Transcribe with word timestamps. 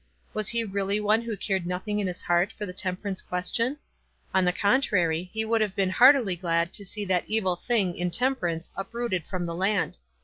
Was 0.33 0.47
he 0.49 0.63
really 0.63 0.99
one 0.99 1.21
who 1.21 1.37
cared 1.37 1.67
nothing 1.67 1.99
in 1.99 2.07
his 2.07 2.23
heart 2.23 2.51
for 2.53 2.65
the 2.65 2.73
temperance 2.73 3.21
question? 3.21 3.77
On 4.33 4.45
the 4.45 4.51
contrary, 4.51 5.29
he 5.31 5.45
would 5.45 5.61
have 5.61 5.75
been 5.75 5.91
heartily 5.91 6.35
glad 6.35 6.73
to 6.73 6.83
see 6.83 7.05
that 7.05 7.25
evil 7.27 7.55
thing 7.55 7.95
intemperance 7.95 8.71
uprooted 8.75 9.27
from 9.27 9.45
the 9.45 9.53
land. 9.53 9.99